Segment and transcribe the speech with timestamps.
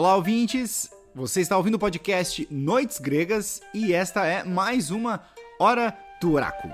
[0.00, 0.90] Olá, ouvintes!
[1.14, 5.22] Você está ouvindo o podcast Noites Gregas e esta é mais uma
[5.58, 6.72] Hora do Oráculo.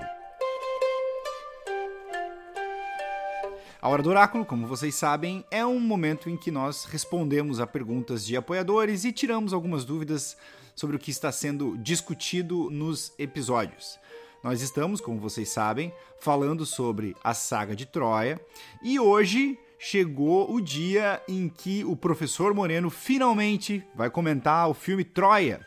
[3.81, 7.67] A Hora do Oráculo, como vocês sabem, é um momento em que nós respondemos a
[7.67, 10.37] perguntas de apoiadores e tiramos algumas dúvidas
[10.73, 13.99] sobre o que está sendo discutido nos episódios.
[14.41, 18.39] Nós estamos, como vocês sabem, falando sobre a saga de Troia
[18.81, 25.03] e hoje chegou o dia em que o professor Moreno finalmente vai comentar o filme
[25.03, 25.61] Troia,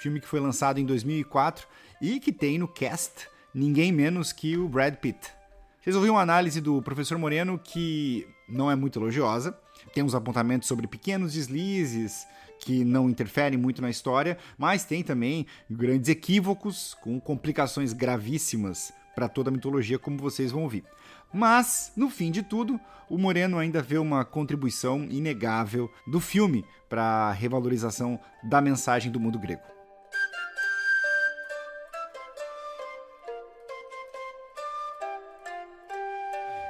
[0.00, 1.66] filme que foi lançado em 2004
[2.00, 5.30] e que tem no cast ninguém menos que o Brad Pitt.
[5.80, 9.56] Vocês ouviram uma análise do professor Moreno que não é muito elogiosa,
[9.94, 12.26] tem uns apontamentos sobre pequenos deslizes
[12.58, 19.28] que não interferem muito na história, mas tem também grandes equívocos com complicações gravíssimas para
[19.28, 20.84] toda a mitologia, como vocês vão ouvir.
[21.36, 27.02] Mas, no fim de tudo, o Moreno ainda vê uma contribuição inegável do filme para
[27.02, 29.60] a revalorização da mensagem do mundo grego.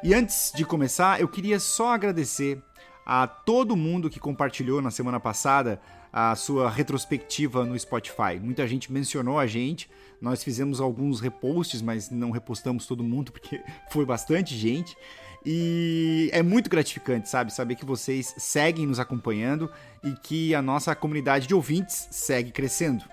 [0.03, 2.61] E antes de começar, eu queria só agradecer
[3.07, 5.81] a todo mundo que compartilhou na semana passada
[6.19, 8.41] a sua retrospectiva no Spotify.
[8.41, 9.87] Muita gente mencionou a gente,
[10.19, 14.97] nós fizemos alguns reposts, mas não repostamos todo mundo porque foi bastante gente.
[15.45, 17.53] E é muito gratificante, sabe?
[17.53, 19.71] Saber que vocês seguem nos acompanhando
[20.03, 23.05] e que a nossa comunidade de ouvintes segue crescendo.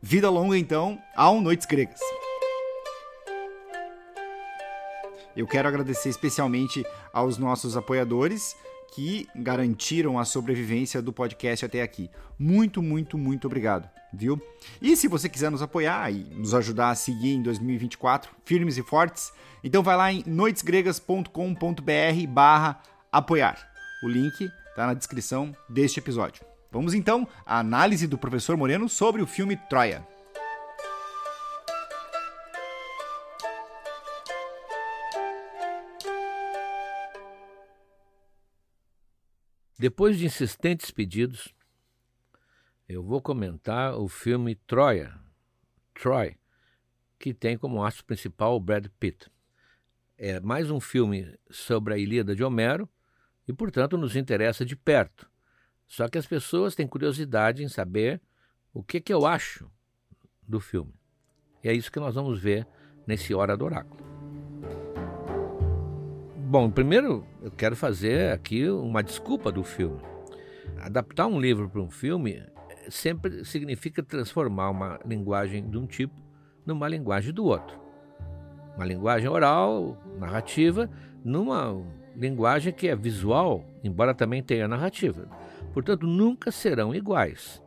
[0.00, 1.98] Vida longa, então, ao Noites Gregas.
[5.36, 8.54] Eu quero agradecer especialmente aos nossos apoiadores
[8.94, 12.10] que garantiram a sobrevivência do podcast até aqui.
[12.38, 14.40] Muito, muito, muito obrigado, viu?
[14.80, 18.82] E se você quiser nos apoiar e nos ajudar a seguir em 2024 firmes e
[18.82, 22.80] fortes, então vai lá em noitesgregas.com.br barra
[23.12, 23.68] apoiar.
[24.02, 26.44] O link está na descrição deste episódio.
[26.70, 30.06] Vamos então à análise do professor Moreno sobre o filme Troia.
[39.78, 41.54] Depois de insistentes pedidos,
[42.88, 45.14] eu vou comentar o filme Troia,
[45.94, 46.36] Troy,
[47.16, 49.30] que tem como astro principal o Brad Pitt.
[50.16, 52.88] É mais um filme sobre a Ilíada de Homero
[53.46, 55.30] e, portanto, nos interessa de perto.
[55.86, 58.20] Só que as pessoas têm curiosidade em saber
[58.74, 59.70] o que, que eu acho
[60.42, 60.92] do filme.
[61.62, 62.66] E é isso que nós vamos ver
[63.06, 64.07] nesse Hora do Oráculo.
[66.48, 70.00] Bom, primeiro eu quero fazer aqui uma desculpa do filme.
[70.78, 72.42] Adaptar um livro para um filme
[72.88, 76.14] sempre significa transformar uma linguagem de um tipo
[76.64, 77.78] numa linguagem do outro.
[78.74, 80.88] Uma linguagem oral, narrativa,
[81.22, 81.84] numa
[82.16, 85.28] linguagem que é visual, embora também tenha narrativa.
[85.74, 87.62] Portanto, nunca serão iguais.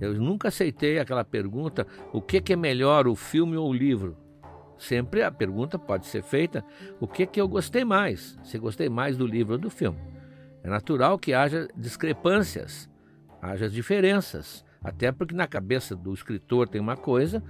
[0.00, 4.16] Eu nunca aceitei aquela pergunta: o que é melhor, o filme ou o livro?
[4.78, 6.64] Sempre a pergunta pode ser feita:
[7.00, 8.38] o que que eu gostei mais?
[8.44, 9.98] Se gostei mais do livro ou do filme.
[10.62, 12.88] É natural que haja discrepâncias,
[13.40, 17.42] haja diferenças, até porque na cabeça do escritor tem uma coisa,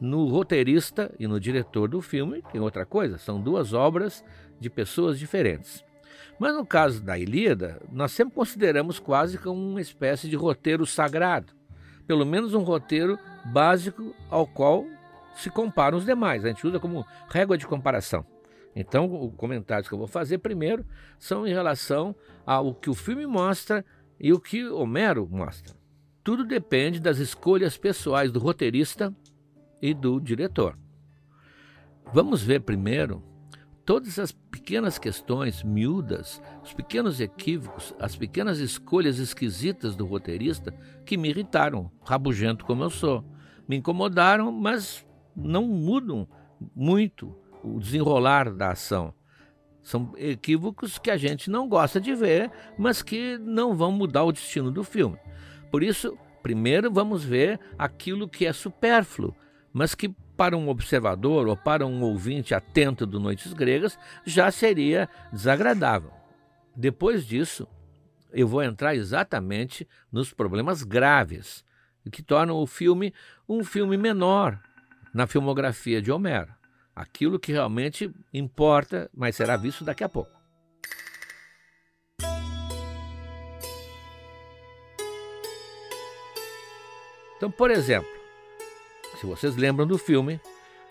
[0.00, 3.16] no roteirista e no diretor do filme tem outra coisa.
[3.16, 4.24] São duas obras
[4.60, 5.84] de pessoas diferentes.
[6.38, 11.52] Mas no caso da Ilíada, nós sempre consideramos quase como uma espécie de roteiro sagrado,
[12.06, 14.84] pelo menos um roteiro básico ao qual
[15.34, 16.44] se comparam os demais.
[16.44, 18.24] A gente usa como régua de comparação.
[18.76, 20.84] Então, os comentários que eu vou fazer primeiro
[21.18, 22.14] são em relação
[22.44, 23.84] ao que o filme mostra
[24.18, 25.74] e o que Homero mostra.
[26.24, 29.14] Tudo depende das escolhas pessoais do roteirista
[29.80, 30.76] e do diretor.
[32.12, 33.22] Vamos ver primeiro
[33.84, 40.72] todas as pequenas questões miúdas, os pequenos equívocos, as pequenas escolhas esquisitas do roteirista
[41.04, 43.24] que me irritaram, rabugento como eu sou.
[43.68, 45.03] Me incomodaram, mas
[45.36, 46.28] não mudam
[46.74, 49.12] muito o desenrolar da ação.
[49.82, 54.32] São equívocos que a gente não gosta de ver, mas que não vão mudar o
[54.32, 55.18] destino do filme.
[55.70, 59.34] Por isso, primeiro vamos ver aquilo que é supérfluo,
[59.72, 65.08] mas que para um observador ou para um ouvinte atento do Noites Gregas já seria
[65.32, 66.10] desagradável.
[66.74, 67.68] Depois disso,
[68.32, 71.64] eu vou entrar exatamente nos problemas graves
[72.10, 73.14] que tornam o filme
[73.48, 74.60] um filme menor,
[75.14, 76.52] na filmografia de Homero.
[76.94, 80.32] Aquilo que realmente importa, mas será visto daqui a pouco.
[87.36, 88.10] Então, por exemplo,
[89.20, 90.40] se vocês lembram do filme,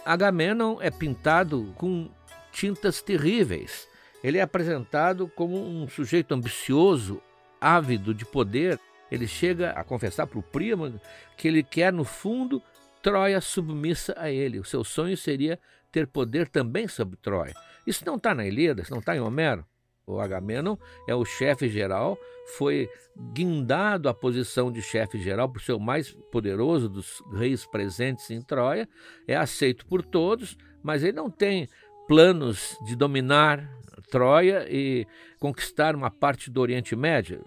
[0.05, 2.09] Agamenon é pintado com
[2.51, 3.87] tintas terríveis.
[4.23, 7.21] Ele é apresentado como um sujeito ambicioso,
[7.59, 8.79] ávido de poder.
[9.11, 10.99] ele chega a confessar para o primo
[11.37, 12.61] que ele quer, no fundo,
[13.03, 14.59] Troia submissa a ele.
[14.59, 15.59] O seu sonho seria
[15.91, 17.53] ter poder também sobre Troia.
[17.85, 19.65] Isso não está na Ilíada, isso não está em Homero.
[20.07, 20.75] O Agamenon
[21.07, 22.17] é o chefe geral,
[22.57, 22.89] foi
[23.33, 28.41] guindado à posição de chefe geral por ser o mais poderoso dos reis presentes em
[28.41, 28.87] Troia,
[29.25, 31.69] é aceito por todos, mas ele não tem
[32.05, 33.69] planos de dominar
[34.09, 35.07] Troia e
[35.39, 37.43] conquistar uma parte do Oriente Médio.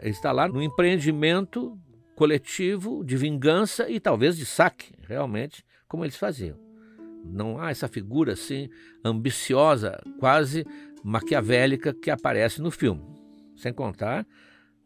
[0.00, 1.78] Ele está lá no empreendimento
[2.22, 6.56] coletivo de vingança e talvez de saque, realmente, como eles faziam.
[7.24, 8.68] Não há essa figura assim
[9.04, 10.64] ambiciosa, quase
[11.02, 13.02] maquiavélica que aparece no filme.
[13.56, 14.24] Sem contar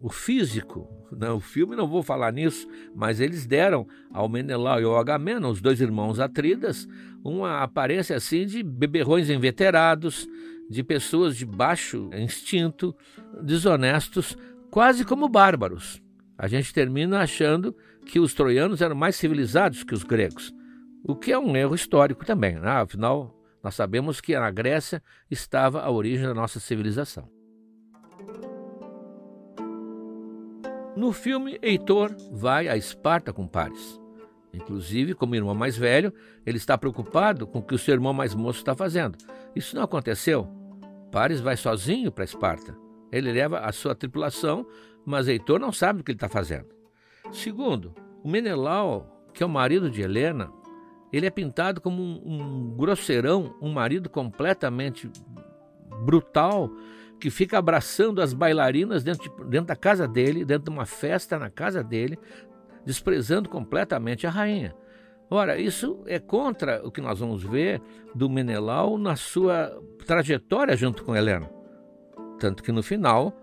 [0.01, 0.89] o físico.
[1.13, 1.31] Né?
[1.31, 5.61] O filme não vou falar nisso, mas eles deram ao Menelau e ao Agamenon, os
[5.61, 6.89] dois irmãos Atridas,
[7.23, 10.27] uma aparência assim de beberrões inveterados,
[10.71, 12.97] de pessoas de baixo instinto,
[13.43, 14.39] desonestos,
[14.71, 16.01] quase como bárbaros.
[16.39, 17.75] A gente termina achando
[18.05, 20.55] que os troianos eram mais civilizados que os gregos,
[21.03, 22.57] o que é um erro histórico também.
[22.57, 22.69] Né?
[22.69, 27.29] Afinal, nós sabemos que na Grécia estava a origem da nossa civilização.
[30.97, 34.01] No filme, Heitor vai a Esparta com Paris.
[34.53, 36.13] Inclusive, como irmão mais velho,
[36.47, 39.19] ele está preocupado com o que o seu irmão mais moço está fazendo.
[39.55, 40.49] Isso não aconteceu.
[41.13, 42.75] Paris vai sozinho para Esparta.
[43.13, 44.67] Ele leva a sua tripulação,
[45.07, 46.67] mas Heitor não sabe o que ele está fazendo.
[47.33, 50.53] Segundo, o Menelau, que é o marido de Helena,
[51.13, 55.09] ele é pintado como um, um grosseirão, um marido completamente
[56.05, 56.71] brutal,
[57.21, 61.39] que fica abraçando as bailarinas dentro, de, dentro da casa dele, dentro de uma festa
[61.39, 62.19] na casa dele,
[62.85, 64.75] desprezando completamente a rainha.
[65.31, 67.81] Ora, isso é contra o que nós vamos ver
[68.15, 71.51] do Menelau na sua trajetória junto com Helena.
[72.39, 73.35] Tanto que no final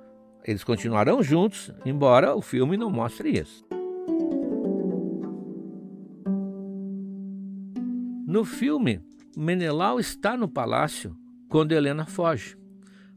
[0.45, 3.65] eles continuarão juntos, embora o filme não mostre isso.
[8.27, 8.99] No filme,
[9.37, 11.15] Menelau está no palácio
[11.47, 12.57] quando Helena foge,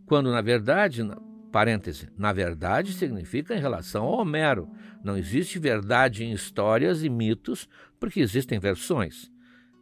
[0.04, 1.02] quando na verdade,
[1.50, 4.68] parêntese, na verdade significa em relação ao Homero.
[5.02, 7.68] Não existe verdade em histórias e mitos,
[7.98, 9.32] porque existem versões.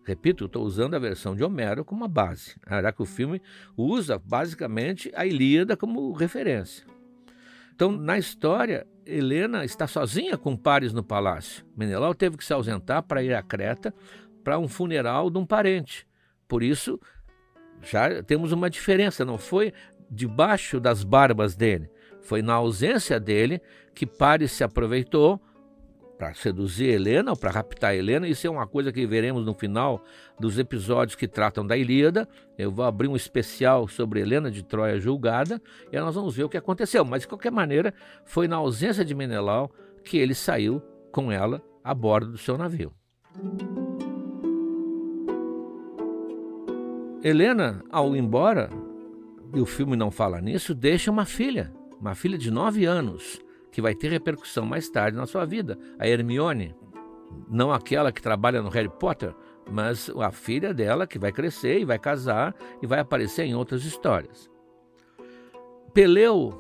[0.05, 3.43] Repito, estou usando a versão de Homero como uma base, já que o filme
[3.77, 6.94] usa basicamente a Ilíada como referência.
[7.75, 11.67] Então, na história, Helena está sozinha com Paris no palácio.
[11.77, 13.93] Menelau teve que se ausentar para ir a Creta
[14.45, 16.07] para um funeral de um parente.
[16.47, 17.01] Por isso,
[17.83, 19.25] já temos uma diferença.
[19.25, 19.73] Não foi
[20.09, 21.91] debaixo das barbas dele,
[22.21, 23.61] foi na ausência dele
[23.95, 25.43] que Paris se aproveitou
[26.17, 28.27] para seduzir Helena ou para raptar Helena.
[28.29, 30.03] Isso é uma coisa que veremos no final
[30.39, 32.29] dos episódios que tratam da Ilíada.
[32.57, 35.61] Eu vou abrir um especial sobre Helena de Troia julgada
[35.93, 37.05] e nós vamos ver o que aconteceu.
[37.05, 37.93] Mas de qualquer maneira,
[38.25, 39.71] foi na ausência de Menelau
[40.05, 40.81] que ele saiu
[41.11, 42.93] com ela a bordo do seu navio.
[47.23, 48.69] Helena, ao ir embora,
[49.55, 53.41] e o filme não fala nisso, deixa uma filha, uma filha de nove anos,
[53.75, 56.77] que vai ter repercussão mais tarde na sua vida, a Hermione.
[57.51, 59.35] Não aquela que trabalha no Harry Potter,
[59.69, 63.85] mas a filha dela que vai crescer e vai casar e vai aparecer em outras
[63.85, 64.49] histórias.
[65.93, 66.55] Peleu,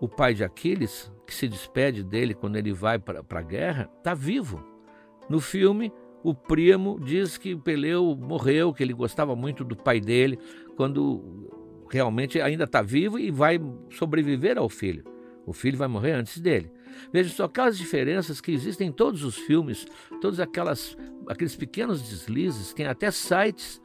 [0.00, 4.14] o pai de Aquiles, que se despede dele quando ele vai para a guerra, está
[4.14, 4.64] vivo.
[5.28, 5.92] No filme,
[6.22, 10.38] o primo diz que Peleu morreu, que ele gostava muito do pai dele,
[10.76, 11.50] quando
[11.90, 15.02] realmente ainda está vivo e vai sobreviver ao filho.
[15.46, 16.72] O filho vai morrer antes dele.
[17.12, 19.86] Veja só aquelas diferenças que existem em todos os filmes,
[20.20, 20.96] todos aquelas,
[21.28, 23.80] aqueles pequenos deslizes, tem até sites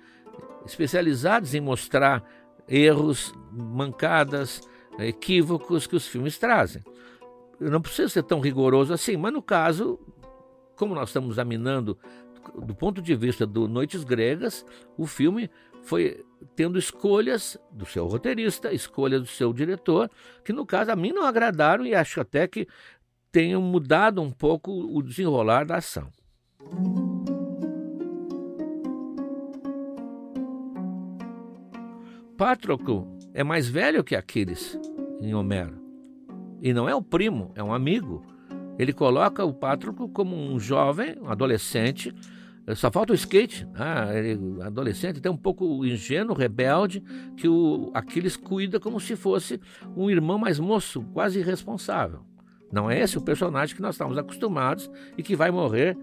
[0.65, 2.23] especializados em mostrar
[2.67, 4.61] erros, mancadas,
[4.99, 6.83] equívocos que os filmes trazem.
[7.59, 9.99] Eu não preciso ser tão rigoroso assim, mas no caso,
[10.75, 11.97] como nós estamos examinando
[12.53, 14.65] do ponto de vista do Noites Gregas,
[14.97, 15.49] o filme
[15.83, 16.24] foi
[16.55, 20.09] tendo escolhas do seu roteirista, escolhas do seu diretor,
[20.43, 22.67] que no caso a mim não agradaram e acho até que
[23.31, 26.09] tenham mudado um pouco o desenrolar da ação.
[32.37, 34.77] Patroclo é mais velho que Aquiles
[35.21, 35.79] em Homero.
[36.61, 38.25] E não é o primo, é um amigo.
[38.77, 42.13] Ele coloca o Patroclo como um jovem, um adolescente,
[42.73, 43.67] só falta o skate.
[43.75, 47.03] Ah, ele, adolescente, até um pouco ingênuo, rebelde,
[47.37, 49.61] que o Aquiles cuida como se fosse
[49.95, 52.21] um irmão mais moço, quase irresponsável.
[52.71, 55.95] Não é esse o personagem que nós estamos acostumados e que vai morrer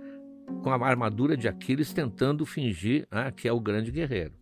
[0.62, 4.34] com a armadura de Aquiles tentando fingir ah, que é o grande guerreiro.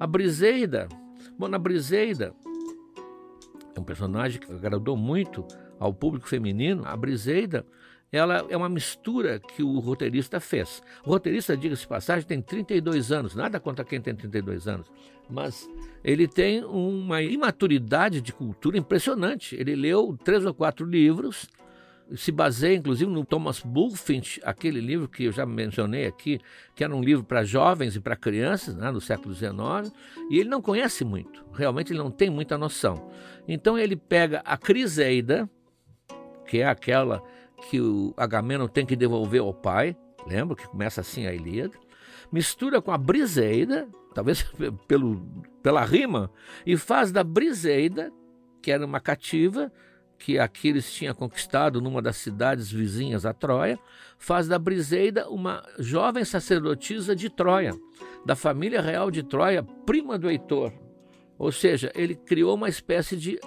[0.00, 0.88] A Briseida,
[1.38, 2.34] bom, na Briseida,
[3.76, 5.46] é um personagem que agradou muito
[5.78, 6.82] ao público feminino.
[6.86, 7.66] A Briseida,
[8.14, 10.80] ela é uma mistura que o roteirista fez.
[11.04, 14.86] O roteirista, diga-se passagem, tem 32 anos, nada contra quem tem 32 anos,
[15.28, 15.68] mas
[16.04, 19.56] ele tem uma imaturidade de cultura impressionante.
[19.56, 21.48] Ele leu três ou quatro livros,
[22.14, 26.40] se baseia inclusive no Thomas Bulfinch, aquele livro que eu já mencionei aqui,
[26.72, 29.92] que era um livro para jovens e para crianças, né, no século XIX,
[30.30, 33.10] e ele não conhece muito, realmente ele não tem muita noção.
[33.48, 35.50] Então ele pega a Criseida,
[36.46, 37.20] que é aquela
[37.70, 41.78] que o Agamemnon tem que devolver ao pai, lembra que começa assim a Ilíada,
[42.30, 44.42] mistura com a Briseida, talvez
[44.86, 45.20] pelo,
[45.62, 46.30] pela rima,
[46.66, 48.12] e faz da Briseida,
[48.62, 49.70] que era uma cativa,
[50.18, 53.78] que Aquiles tinha conquistado numa das cidades vizinhas a Troia,
[54.16, 57.72] faz da Briseida uma jovem sacerdotisa de Troia,
[58.24, 60.72] da família real de Troia, prima do Heitor.
[61.38, 63.38] Ou seja, ele criou uma espécie de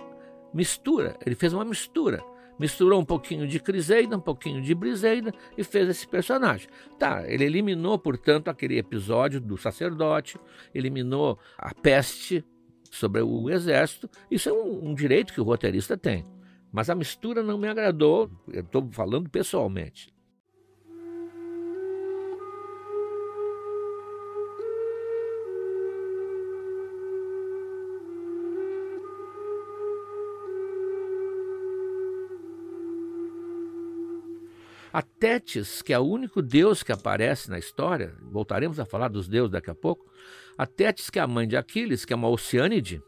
[0.53, 2.21] mistura, ele fez uma mistura.
[2.59, 6.67] Misturou um pouquinho de Criseida, um pouquinho de Briseida e fez esse personagem.
[6.97, 10.39] Tá, ele eliminou, portanto, aquele episódio do sacerdote,
[10.73, 12.43] eliminou a peste
[12.91, 14.09] sobre o exército.
[14.29, 16.25] Isso é um, um direito que o roteirista tem.
[16.71, 20.09] Mas a mistura não me agradou, eu estou falando pessoalmente.
[34.97, 39.27] A Tétis, que é o único deus que aparece na história, voltaremos a falar dos
[39.27, 40.11] deuses daqui a pouco.
[40.57, 42.99] A Tétis, que é a mãe de Aquiles, que é uma oceânide,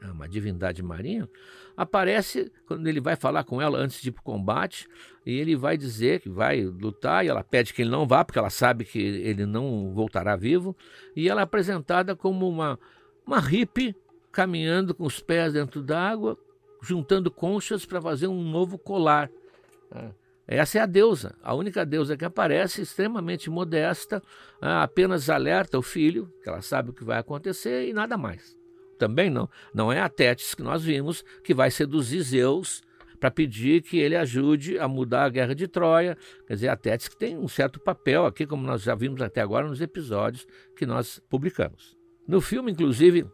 [0.00, 1.28] é uma divindade marinha,
[1.76, 4.88] aparece quando ele vai falar com ela antes de ir para o combate
[5.26, 8.38] e ele vai dizer que vai lutar e ela pede que ele não vá porque
[8.38, 10.74] ela sabe que ele não voltará vivo
[11.14, 12.78] e ela é apresentada como uma
[13.26, 13.94] uma hippie
[14.32, 16.38] caminhando com os pés dentro d'água
[16.80, 19.30] juntando conchas para fazer um novo colar
[19.94, 24.22] é, essa é a deusa, a única deusa que aparece, extremamente modesta,
[24.60, 28.60] apenas alerta o filho, que ela sabe o que vai acontecer e nada mais
[29.02, 29.50] também não.
[29.74, 32.82] Não é a Tétis que nós vimos que vai seduzir Zeus
[33.18, 36.16] para pedir que ele ajude a mudar a guerra de Troia.
[36.46, 39.40] Quer dizer, a Tétis que tem um certo papel aqui, como nós já vimos até
[39.40, 40.46] agora nos episódios
[40.76, 41.96] que nós publicamos.
[42.28, 43.26] No filme, inclusive,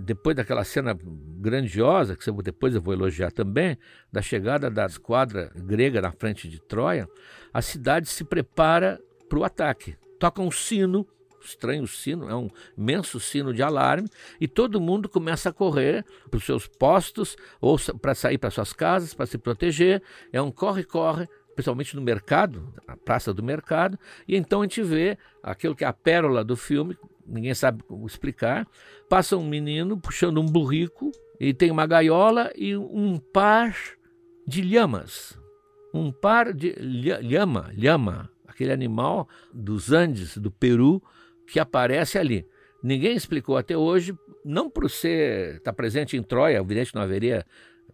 [0.00, 0.98] depois daquela cena
[1.38, 3.76] grandiosa, que depois eu vou elogiar também,
[4.10, 7.08] da chegada da esquadra grega na frente de Troia,
[7.52, 9.96] a cidade se prepara para o ataque.
[10.18, 11.06] Toca um sino
[11.44, 14.08] estranho sino, é um imenso sino de alarme,
[14.40, 18.72] e todo mundo começa a correr para os seus postos ou para sair para suas
[18.72, 20.02] casas, para se proteger.
[20.32, 25.18] É um corre-corre, principalmente no mercado, a praça do mercado, e então a gente vê
[25.42, 28.66] aquilo que é a pérola do filme, ninguém sabe explicar.
[29.08, 31.12] Passa um menino puxando um burrico,
[31.42, 33.76] e tem uma gaiola e um par
[34.46, 35.36] de lhamas.
[35.92, 41.02] Um par de lhama, lhama, aquele animal dos Andes, do Peru,
[41.44, 42.46] que aparece ali.
[42.80, 47.44] Ninguém explicou até hoje, não por ser estar tá presente em Troia, evidente não haveria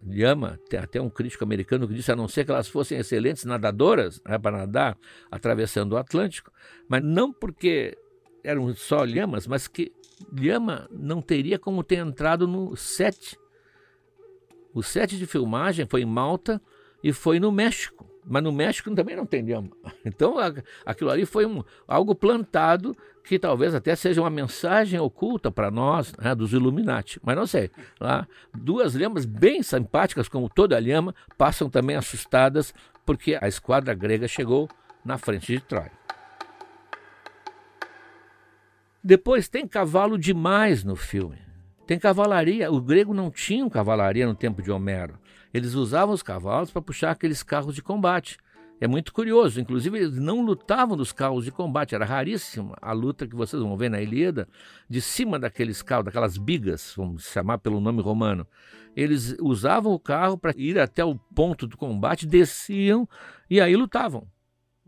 [0.05, 3.45] lhama, tem até um crítico americano que disse a não ser que elas fossem excelentes
[3.45, 4.95] nadadoras né, para nadar
[5.31, 6.51] atravessando o Atlântico,
[6.87, 7.97] mas não porque
[8.43, 9.91] eram só lhamas, mas que
[10.31, 13.37] lhama não teria como ter entrado no set.
[14.73, 16.61] O set de filmagem foi em Malta
[17.03, 19.69] e foi no México mas no México também não tem lhama.
[20.05, 20.35] Então
[20.85, 26.13] aquilo ali foi um, algo plantado que talvez até seja uma mensagem oculta para nós,
[26.17, 27.19] né, dos Illuminati.
[27.23, 27.69] Mas não sei.
[27.99, 32.73] Lá, duas lhamas bem simpáticas, como toda lhama, passam também assustadas
[33.05, 34.69] porque a esquadra grega chegou
[35.03, 35.98] na frente de Troia.
[39.03, 41.37] Depois tem cavalo demais no filme.
[41.87, 42.71] Tem cavalaria.
[42.71, 45.17] O grego não tinha cavalaria no tempo de Homero.
[45.53, 48.37] Eles usavam os cavalos para puxar aqueles carros de combate.
[48.81, 53.27] É muito curioso, inclusive eles não lutavam nos carros de combate, era raríssima a luta
[53.27, 54.47] que vocês vão ver na Ilíada,
[54.89, 58.47] de cima daqueles carros, daquelas bigas, vamos chamar pelo nome romano.
[58.95, 63.07] Eles usavam o carro para ir até o ponto do combate, desciam
[63.49, 64.27] e aí lutavam.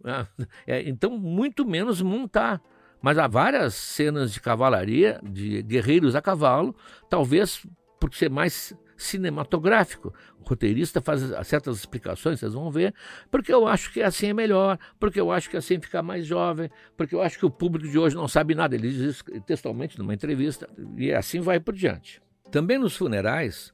[0.65, 2.61] É, então, muito menos montar.
[3.01, 6.75] Mas há várias cenas de cavalaria, de guerreiros a cavalo,
[7.09, 7.65] talvez
[7.99, 10.13] por ser mais cinematográfico.
[10.39, 12.93] O roteirista faz certas explicações, vocês vão ver,
[13.29, 16.69] porque eu acho que assim é melhor, porque eu acho que assim fica mais jovem,
[16.95, 18.75] porque eu acho que o público de hoje não sabe nada.
[18.75, 22.21] Ele diz isso textualmente numa entrevista, e assim vai por diante.
[22.51, 23.73] Também nos funerais,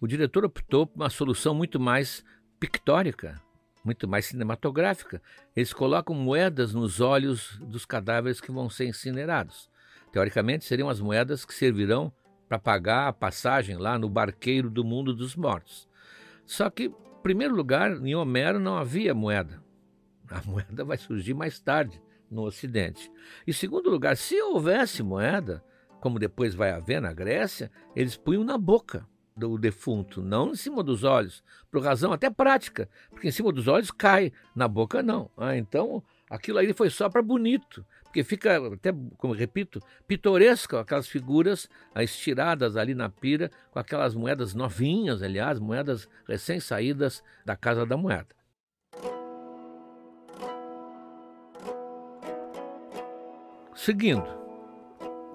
[0.00, 2.24] o diretor optou por uma solução muito mais
[2.58, 3.40] pictórica,
[3.86, 5.22] muito mais cinematográfica.
[5.54, 9.70] Eles colocam moedas nos olhos dos cadáveres que vão ser incinerados.
[10.12, 12.12] Teoricamente, seriam as moedas que servirão
[12.48, 15.88] para pagar a passagem lá no barqueiro do mundo dos mortos.
[16.44, 19.62] Só que, em primeiro lugar, em Homero não havia moeda.
[20.28, 23.10] A moeda vai surgir mais tarde no Ocidente.
[23.46, 25.64] E, em segundo lugar, se houvesse moeda,
[26.00, 30.82] como depois vai haver na Grécia, eles punham na boca do defunto, não em cima
[30.82, 35.30] dos olhos, por razão até prática, porque em cima dos olhos cai, na boca não.
[35.36, 37.84] Ah, então, aquilo aí foi só para bonito
[38.16, 39.78] porque fica, até como repito,
[40.08, 47.54] pitoresco aquelas figuras estiradas ali na pira, com aquelas moedas novinhas, aliás, moedas recém-saídas da
[47.54, 48.34] Casa da Moeda.
[53.74, 54.26] Seguindo,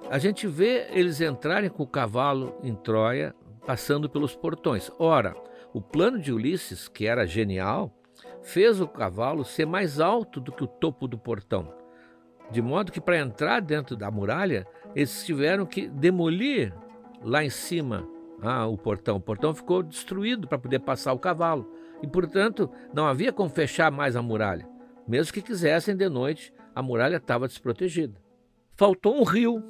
[0.10, 4.92] a gente vê eles entrarem com o cavalo em Troia, passando pelos portões.
[4.98, 5.36] Ora,
[5.74, 7.94] o plano de Ulisses, que era genial,
[8.42, 11.74] fez o cavalo ser mais alto do que o topo do portão.
[12.50, 16.74] De modo que para entrar dentro da muralha, eles tiveram que demolir
[17.24, 18.08] lá em cima
[18.42, 19.18] ah, o portão.
[19.18, 21.72] O portão ficou destruído para poder passar o cavalo.
[22.02, 24.68] E, portanto, não havia como fechar mais a muralha.
[25.08, 28.20] Mesmo que quisessem de noite, a muralha estava desprotegida.
[28.76, 29.64] Faltou um rio.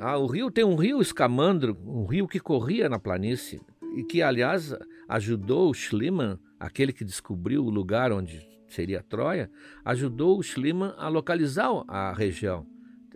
[0.00, 3.60] Ah, o rio tem um rio escamandro, um rio que corria na planície
[3.96, 4.72] e que, aliás,
[5.08, 9.50] ajudou Schliemann, aquele que descobriu o lugar onde seria Troia,
[9.84, 12.64] ajudou Schliemann a localizar a região.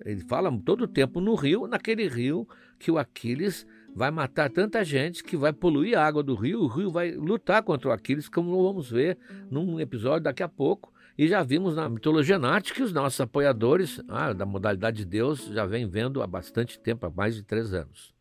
[0.05, 2.49] Ele fala todo o tempo no rio, naquele rio
[2.81, 6.67] que o Aquiles vai matar tanta gente que vai poluir a água do rio, o
[6.67, 10.92] rio vai lutar contra o Aquiles, como vamos ver num episódio daqui a pouco.
[11.17, 15.47] E já vimos na mitologia nártica que os nossos apoiadores ah, da modalidade de Deus
[15.47, 18.15] já vem vendo há bastante tempo, há mais de três anos.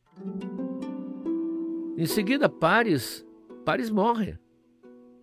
[1.98, 3.26] Em seguida, Paris,
[3.64, 4.38] Paris morre.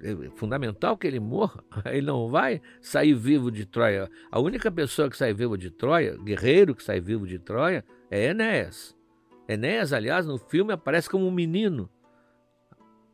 [0.01, 1.63] É fundamental que ele morra.
[1.87, 4.09] Ele não vai sair vivo de Troia.
[4.31, 8.27] A única pessoa que sai vivo de Troia, guerreiro que sai vivo de Troia, é
[8.27, 8.97] Enéas.
[9.49, 11.91] Enéas, aliás, no filme aparece como um menino.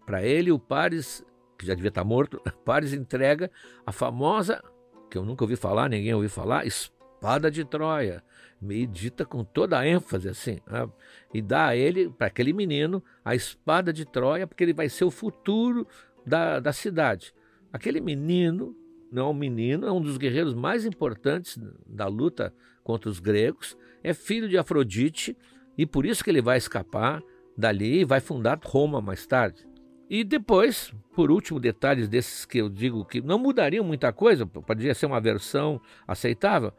[0.05, 1.25] Para ele, o Paris,
[1.65, 3.51] que já devia estar morto, Paris entrega
[3.85, 4.63] a famosa,
[5.11, 8.23] que eu nunca ouvi falar, ninguém ouviu falar, espada de Troia.
[8.61, 10.61] meio dita com toda a ênfase, assim.
[10.67, 10.89] Né?
[11.33, 15.05] E dá a ele, para aquele menino, a espada de Troia, porque ele vai ser
[15.05, 15.87] o futuro
[16.27, 17.35] da, da cidade.
[17.73, 18.77] Aquele menino,
[19.11, 23.77] não é um menino, é um dos guerreiros mais importantes da luta contra os gregos,
[24.03, 25.37] é filho de Afrodite
[25.77, 27.23] e por isso que ele vai escapar
[27.57, 29.67] dali e vai fundar Roma mais tarde.
[30.09, 34.95] E depois, por último, detalhes desses que eu digo que não mudariam muita coisa, poderia
[34.95, 36.73] ser uma versão aceitável.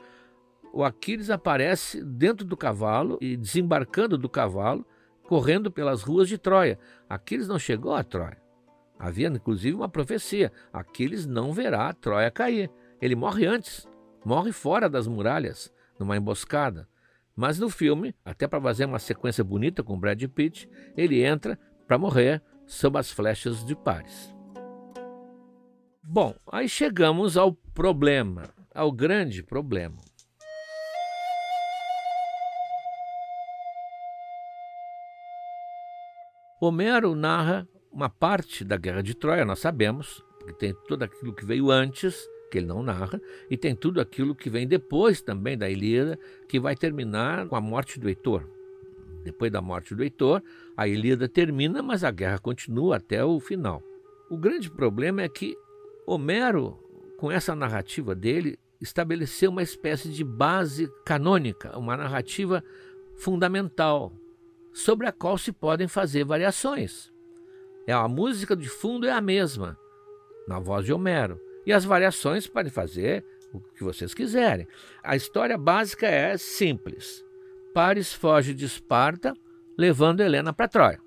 [0.72, 4.86] O Aquiles aparece dentro do cavalo e desembarcando do cavalo,
[5.24, 6.78] correndo pelas ruas de Troia.
[7.10, 8.38] Aquiles não chegou a Troia.
[9.00, 12.70] Havia inclusive uma profecia: Aquiles não verá Troia cair.
[13.02, 13.88] Ele morre antes,
[14.24, 16.88] morre fora das muralhas, numa emboscada.
[17.36, 21.98] Mas no filme, até para fazer uma sequência bonita com Brad Pitt, ele entra para
[21.98, 24.34] morrer sob as flechas de Paris.
[26.04, 29.98] Bom, aí chegamos ao problema, ao grande problema.
[36.60, 41.46] Homero narra uma parte da Guerra de Troia, nós sabemos, que tem tudo aquilo que
[41.46, 45.70] veio antes, que ele não narra, e tem tudo aquilo que vem depois também da
[45.70, 48.48] Ilíada, que vai terminar com a morte do Heitor.
[49.26, 50.40] Depois da morte do Heitor,
[50.78, 53.82] a Ilíada termina, mas a guerra continua até o final.
[54.30, 55.58] O grande problema é que
[56.06, 56.78] Homero,
[57.18, 62.64] com essa narrativa dele, estabeleceu uma espécie de base canônica, uma narrativa
[63.16, 64.14] fundamental,
[64.72, 67.12] sobre a qual se podem fazer variações.
[67.88, 69.76] É a música de fundo é a mesma,
[70.48, 71.42] na voz de Homero.
[71.66, 74.68] E as variações podem fazer o que vocês quiserem.
[75.04, 77.25] A história básica é simples.
[77.76, 79.34] Paris foge de Esparta,
[79.78, 81.02] levando Helena para Troia.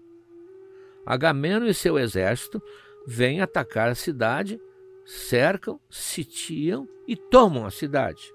[1.07, 2.63] Agamemnon e seu exército
[3.07, 4.61] vêm atacar a cidade,
[5.03, 8.31] cercam, sitiam e tomam a cidade.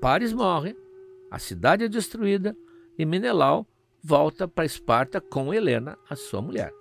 [0.00, 0.76] Paris morre,
[1.30, 2.56] a cidade é destruída
[2.98, 3.64] e Menelau
[4.02, 6.74] volta para Esparta com Helena, a sua mulher.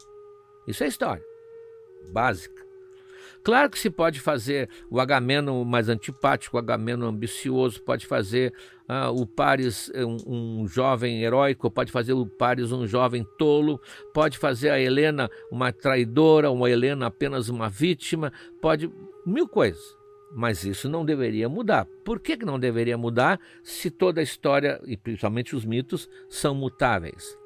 [0.67, 1.23] Isso é história
[2.11, 2.68] básica.
[3.43, 8.53] Claro que se pode fazer o Agamemnon mais antipático, o Agamemnon ambicioso, pode fazer
[8.87, 13.79] uh, o Paris um, um, jovem heróico, pode fazer o Paris um jovem tolo,
[14.13, 18.91] pode fazer a Helena uma traidora, uma Helena apenas uma vítima, pode
[19.25, 19.97] mil coisas.
[20.31, 21.87] Mas isso não deveria mudar.
[22.05, 27.39] Por que não deveria mudar se toda a história, e principalmente os mitos, são mutáveis?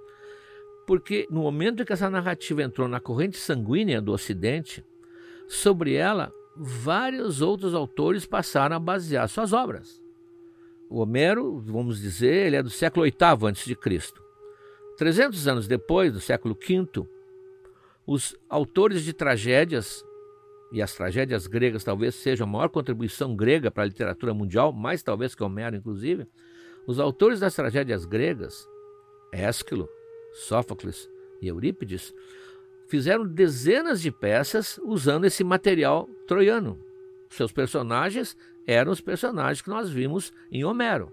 [0.86, 4.84] porque no momento em que essa narrativa entrou na corrente sanguínea do Ocidente,
[5.54, 10.02] sobre ela vários outros autores passaram a basear suas obras.
[10.90, 13.76] O Homero, vamos dizer, ele é do século VIII a.C.
[14.98, 17.08] 300 anos depois, do século V,
[18.06, 20.04] os autores de tragédias,
[20.72, 25.02] e as tragédias gregas talvez sejam a maior contribuição grega para a literatura mundial, mais
[25.02, 26.28] talvez que Homero, inclusive,
[26.86, 28.68] os autores das tragédias gregas,
[29.32, 29.90] Ésquilo,
[30.34, 31.10] Sófocles
[31.42, 32.14] e Eurípides,
[32.94, 36.80] fizeram dezenas de peças usando esse material troiano.
[37.28, 41.12] Seus personagens eram os personagens que nós vimos em Homero.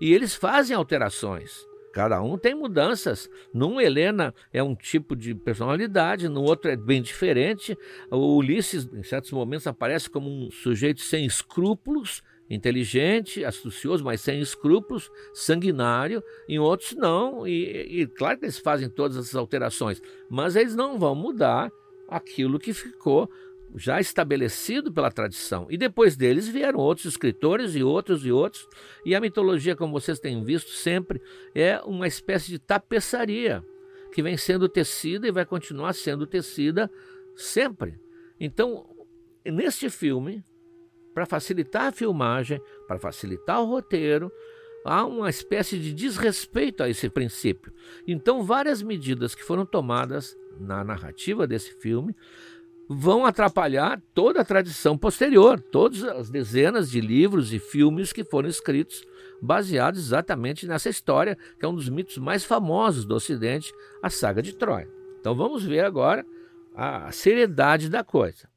[0.00, 1.66] E eles fazem alterações.
[1.92, 3.28] Cada um tem mudanças.
[3.52, 7.76] Num, Helena é um tipo de personalidade, no outro é bem diferente.
[8.10, 14.40] O Ulisses, em certos momentos, aparece como um sujeito sem escrúpulos, inteligente, astucioso, mas sem
[14.40, 17.46] escrúpulos, sanguinário, em outros não.
[17.46, 21.70] E, e claro que eles fazem todas essas alterações, mas eles não vão mudar
[22.08, 23.30] aquilo que ficou
[23.74, 25.66] já estabelecido pela tradição.
[25.68, 28.66] E depois deles vieram outros escritores e outros e outros.
[29.04, 31.20] E a mitologia, como vocês têm visto sempre,
[31.54, 33.62] é uma espécie de tapeçaria
[34.12, 36.90] que vem sendo tecida e vai continuar sendo tecida
[37.36, 38.00] sempre.
[38.40, 38.86] Então,
[39.44, 40.42] neste filme,
[41.18, 44.30] para facilitar a filmagem, para facilitar o roteiro,
[44.84, 47.72] há uma espécie de desrespeito a esse princípio.
[48.06, 52.14] Então, várias medidas que foram tomadas na narrativa desse filme
[52.88, 58.48] vão atrapalhar toda a tradição posterior, todas as dezenas de livros e filmes que foram
[58.48, 59.04] escritos
[59.42, 64.40] baseados exatamente nessa história, que é um dos mitos mais famosos do Ocidente, a saga
[64.40, 64.88] de Troia.
[65.18, 66.24] Então vamos ver agora
[66.76, 68.48] a seriedade da coisa.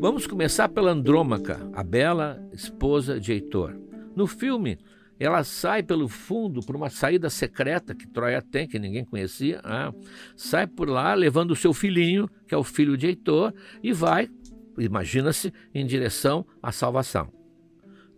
[0.00, 3.78] Vamos começar pela Andrômaca, a bela esposa de Heitor.
[4.16, 4.78] No filme,
[5.18, 9.60] ela sai pelo fundo por uma saída secreta que Troia tem, que ninguém conhecia.
[9.62, 9.92] Né?
[10.34, 14.30] Sai por lá levando o seu filhinho, que é o filho de Heitor, e vai,
[14.78, 17.30] imagina-se, em direção à salvação.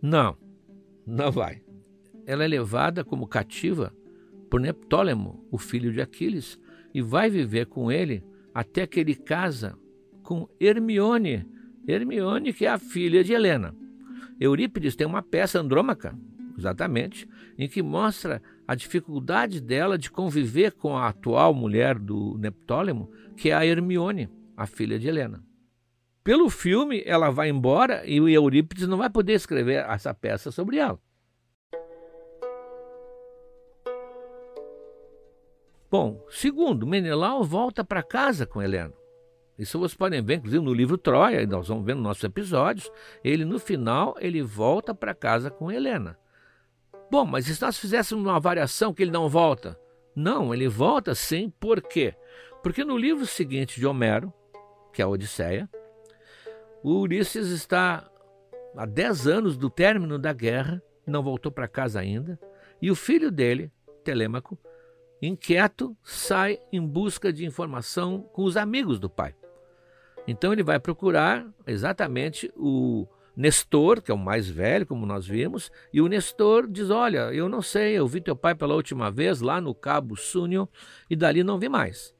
[0.01, 0.37] Não,
[1.05, 1.61] não vai.
[2.25, 3.93] Ela é levada como cativa
[4.49, 6.57] por Neptólemo, o filho de Aquiles,
[6.93, 9.77] e vai viver com ele até que ele casa
[10.23, 11.45] com Hermione,
[11.87, 13.75] Hermione que é a filha de Helena.
[14.39, 16.17] Eurípides tem uma peça Andrômaca,
[16.57, 23.11] exatamente, em que mostra a dificuldade dela de conviver com a atual mulher do Neptólemo,
[23.35, 25.43] que é a Hermione, a filha de Helena.
[26.23, 30.77] Pelo filme, ela vai embora e o Eurípides não vai poder escrever essa peça sobre
[30.77, 30.99] ela.
[35.91, 38.93] Bom, segundo, Menelau volta para casa com Helena.
[39.57, 42.91] Isso vocês podem ver, inclusive no livro Troia, nós vamos ver nos nossos episódios,
[43.23, 46.17] ele no final ele volta para casa com Helena.
[47.11, 49.79] Bom, mas se nós fizéssemos uma variação que ele não volta?
[50.15, 52.15] Não, ele volta sim, por quê?
[52.63, 54.33] Porque no livro seguinte de Homero,
[54.91, 55.69] que é a Odisseia,
[56.83, 58.09] o Ulisses está
[58.75, 62.39] há 10 anos do término da guerra, não voltou para casa ainda,
[62.81, 63.71] e o filho dele,
[64.03, 64.57] Telêmaco,
[65.21, 69.35] inquieto, sai em busca de informação com os amigos do pai.
[70.27, 75.71] Então ele vai procurar exatamente o Nestor, que é o mais velho, como nós vimos,
[75.91, 79.41] e o Nestor diz: Olha, eu não sei, eu vi teu pai pela última vez
[79.41, 80.69] lá no Cabo Súnio
[81.09, 82.13] e dali não vi mais.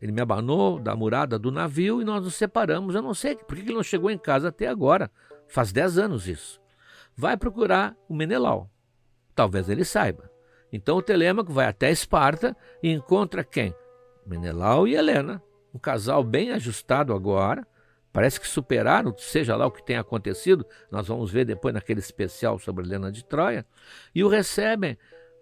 [0.00, 2.94] Ele me abanou da murada do navio e nós nos separamos.
[2.94, 5.10] Eu não sei por que ele não chegou em casa até agora.
[5.48, 6.60] Faz dez anos isso.
[7.16, 8.68] Vai procurar o Menelau.
[9.34, 10.30] Talvez ele saiba.
[10.72, 13.74] Então o Telêmaco vai até Esparta e encontra quem?
[14.26, 15.42] Menelau e Helena,
[15.74, 17.66] um casal bem ajustado agora.
[18.12, 22.60] Parece que superaram, seja lá o que tenha acontecido, nós vamos ver depois naquele especial
[22.60, 23.66] sobre Helena de Troia,
[24.14, 24.96] e o recebem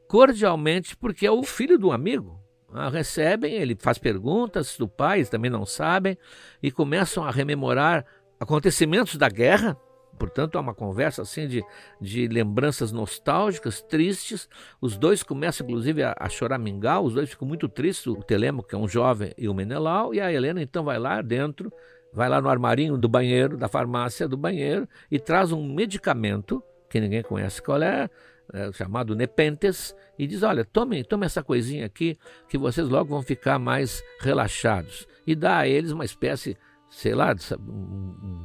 [0.09, 2.41] cordialmente porque é o filho do amigo.
[2.73, 6.17] Ah, recebem, ele faz perguntas do pai, eles também não sabem,
[6.63, 8.07] e começam a rememorar
[8.41, 9.77] acontecimentos da guerra,
[10.19, 11.65] Portanto, há uma conversa assim de,
[12.01, 14.49] de lembranças nostálgicas, tristes.
[14.81, 18.75] Os dois começam, inclusive, a, a choramingar, os dois ficam muito tristes, o Telemo, que
[18.75, 21.73] é um jovem, e o Menelau, e a Helena então vai lá dentro,
[22.13, 27.01] vai lá no armarinho do banheiro, da farmácia do banheiro, e traz um medicamento, que
[27.01, 28.09] ninguém conhece qual é,
[28.53, 32.17] é chamado Nepentes, e diz, olha, tome, tome essa coisinha aqui,
[32.49, 35.09] que vocês logo vão ficar mais relaxados.
[35.27, 36.57] E dá a eles uma espécie
[36.93, 37.35] sei lá,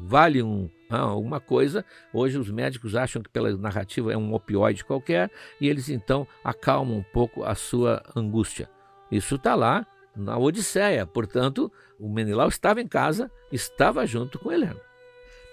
[0.04, 1.84] vale um, ah, alguma coisa.
[2.14, 6.98] Hoje os médicos acham que pela narrativa é um opioide qualquer e eles então acalmam
[6.98, 8.70] um pouco a sua angústia.
[9.12, 11.06] Isso está lá na Odisseia.
[11.06, 14.82] Portanto, o Menelau estava em casa, estava junto com Helena.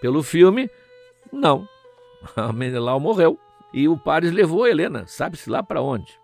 [0.01, 0.71] Pelo filme,
[1.33, 1.69] não.
[2.37, 3.39] A Menelau morreu
[3.73, 6.24] e o Paris levou Helena, sabe-se lá para onde.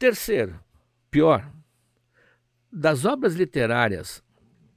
[0.00, 0.58] Terceiro,
[1.10, 1.52] pior,
[2.72, 4.24] das obras literárias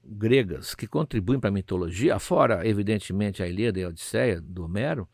[0.03, 5.07] gregas que contribuem para a mitologia, fora, evidentemente, a Ilíada e a Odisseia, do Homero,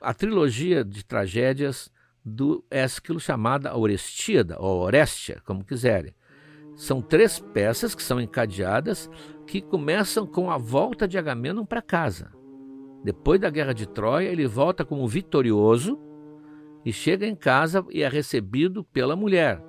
[0.00, 1.90] a trilogia de tragédias
[2.24, 6.14] do Ésquilo chamada Orestíada, ou Orestia, como quiserem.
[6.76, 9.10] São três peças que são encadeadas
[9.48, 12.30] que começam com a volta de Agamenon para casa.
[13.02, 16.05] Depois da guerra de Troia, ele volta como vitorioso
[16.86, 19.62] e chega em casa e é recebido pela mulher,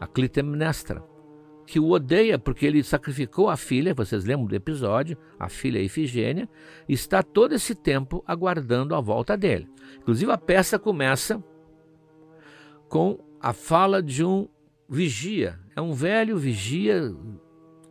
[0.00, 1.14] a Clitemnestra
[1.66, 6.48] que o odeia porque ele sacrificou a filha, vocês lembram do episódio, a filha Ifigênia,
[6.88, 9.68] e está todo esse tempo aguardando a volta dele.
[9.98, 11.42] Inclusive a peça começa
[12.88, 14.48] com a fala de um
[14.88, 15.58] vigia.
[15.74, 17.14] É um velho vigia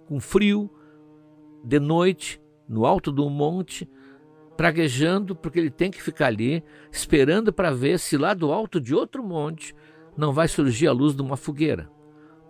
[0.05, 0.69] com frio,
[1.63, 3.89] de noite, no alto do monte,
[4.55, 8.93] praguejando porque ele tem que ficar ali, esperando para ver se lá do alto de
[8.93, 9.75] outro monte
[10.15, 11.89] não vai surgir a luz de uma fogueira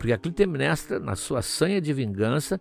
[0.04, 2.60] porque a Clitemnestra, na sua sanha de vingança,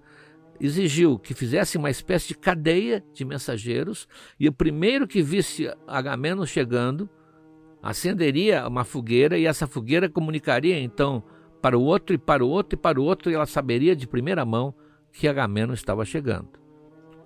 [0.60, 4.06] exigiu que fizesse uma espécie de cadeia de mensageiros
[4.38, 7.10] e o primeiro que visse Agamenon chegando
[7.82, 11.20] acenderia uma fogueira e essa fogueira comunicaria então
[11.60, 14.06] para o outro e para o outro e para o outro e ela saberia de
[14.06, 14.72] primeira mão
[15.10, 16.50] que Agamenon estava chegando.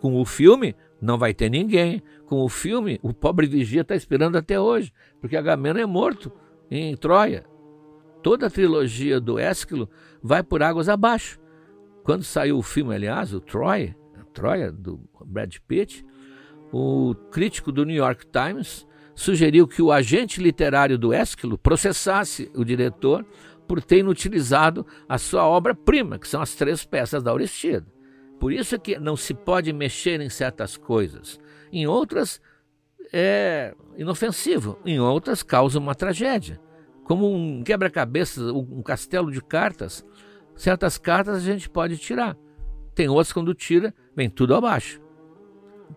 [0.00, 2.02] Com o filme não vai ter ninguém.
[2.26, 6.32] Com o filme o pobre vigia está esperando até hoje, porque Agamenon é morto
[6.70, 7.44] em Troia
[8.26, 9.88] toda a trilogia do Ésquilo
[10.20, 11.38] vai por águas abaixo.
[12.02, 13.94] Quando saiu o filme, aliás, o Troy,
[14.34, 16.04] Troia, do Brad Pitt,
[16.72, 22.64] o crítico do New York Times sugeriu que o agente literário do Ésquilo processasse o
[22.64, 23.24] diretor
[23.68, 27.86] por ter inutilizado a sua obra-prima, que são as três peças da Orestida.
[28.38, 31.38] Por isso que não se pode mexer em certas coisas.
[31.72, 32.40] Em outras
[33.12, 36.60] é inofensivo, em outras causa uma tragédia
[37.06, 40.04] como um quebra-cabeça, um castelo de cartas.
[40.56, 42.36] Certas cartas a gente pode tirar.
[42.94, 45.00] Tem outras quando tira, vem tudo abaixo.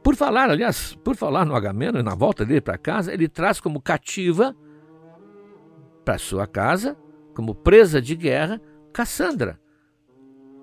[0.03, 3.81] Por falar, aliás, por falar no Agamemnon, na volta dele para casa, ele traz como
[3.81, 4.55] cativa
[6.05, 6.95] para sua casa,
[7.33, 8.61] como presa de guerra,
[8.93, 9.59] Cassandra,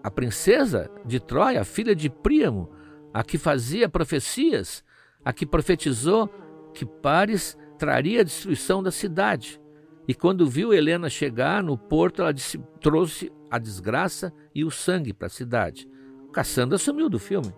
[0.03, 2.71] a princesa de Troia, filha de Príamo,
[3.13, 4.85] a que fazia profecias,
[5.25, 6.29] a que profetizou
[6.73, 9.61] que Paris traria a destruição da cidade.
[10.07, 15.13] E quando viu Helena chegar no porto, ela disse, trouxe a desgraça e o sangue
[15.13, 15.89] para a cidade.
[16.33, 17.53] Cassandra sumiu do filme.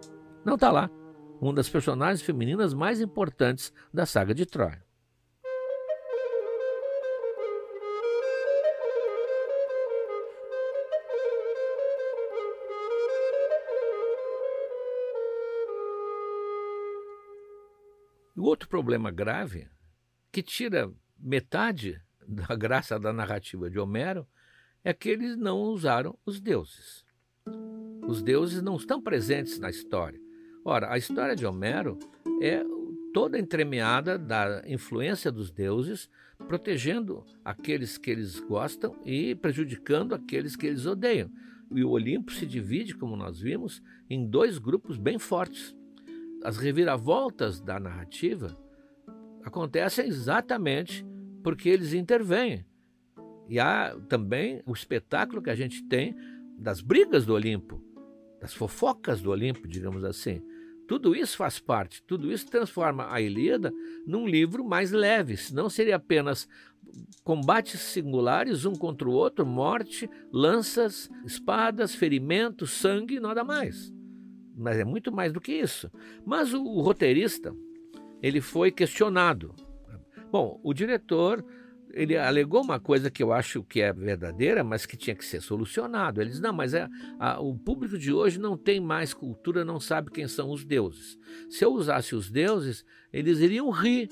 [0.45, 0.89] Não está lá.
[1.41, 4.88] Uma das personagens femininas mais importantes da saga de Troia.
[18.39, 19.67] O outro problema grave,
[20.31, 24.25] que tira metade da graça da narrativa de Homero
[24.85, 27.05] é que eles não usaram os deuses.
[28.07, 30.21] Os deuses não estão presentes na história.
[30.65, 31.99] Ora, a história de Homero
[32.41, 32.63] é
[33.13, 36.09] toda entremeada da influência dos deuses,
[36.47, 41.29] protegendo aqueles que eles gostam e prejudicando aqueles que eles odeiam.
[41.75, 45.77] E o Olimpo se divide, como nós vimos, em dois grupos bem fortes.
[46.45, 48.57] As reviravoltas da narrativa
[49.45, 51.05] acontecem exatamente
[51.43, 52.65] porque eles intervêm.
[53.49, 56.15] E há também o espetáculo que a gente tem
[56.59, 57.83] das brigas do Olimpo,
[58.41, 60.43] das fofocas do Olimpo, digamos assim.
[60.87, 63.73] Tudo isso faz parte, tudo isso transforma a Ilíada
[64.07, 66.49] num livro mais leve, senão seria apenas
[67.23, 73.93] combates singulares um contra o outro, morte, lanças, espadas, ferimentos, sangue, nada mais.
[74.59, 75.91] Mas é muito mais do que isso.
[76.27, 77.55] Mas o, o roteirista,
[78.21, 79.55] ele foi questionado
[80.31, 81.45] Bom, o diretor
[81.91, 85.41] ele alegou uma coisa que eu acho que é verdadeira, mas que tinha que ser
[85.41, 86.21] solucionado.
[86.21, 86.87] Ele diz: não, mas é,
[87.19, 91.19] a, o público de hoje não tem mais cultura, não sabe quem são os deuses.
[91.49, 94.11] Se eu usasse os deuses, eles iriam rir.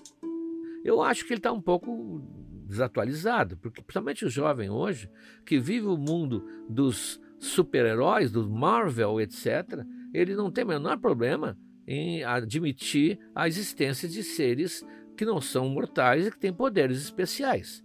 [0.83, 2.23] Eu acho que ele está um pouco
[2.67, 5.11] desatualizado, porque principalmente o jovem hoje,
[5.45, 11.57] que vive o mundo dos super-heróis, do Marvel, etc., ele não tem o menor problema
[11.87, 14.85] em admitir a existência de seres
[15.17, 17.85] que não são mortais e que têm poderes especiais.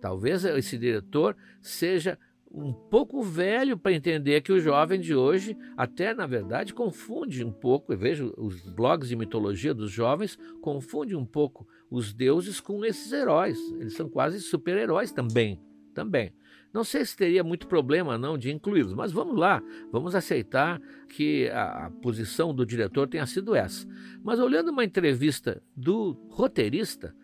[0.00, 2.18] Talvez esse diretor seja
[2.54, 7.50] um pouco velho para entender que o jovem de hoje, até na verdade, confunde um
[7.50, 7.92] pouco.
[7.92, 13.10] Eu vejo os blogs de mitologia dos jovens, confunde um pouco os deuses com esses
[13.10, 13.58] heróis.
[13.80, 15.58] Eles são quase super-heróis também.
[15.94, 16.32] Também.
[16.72, 21.48] Não sei se teria muito problema não de incluí-los, mas vamos lá, vamos aceitar que
[21.50, 23.86] a, posição do diretor tenha sido essa.
[24.22, 27.14] Mas olhando uma entrevista do roteirista,